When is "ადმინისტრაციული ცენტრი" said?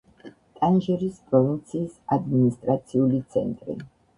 2.17-3.79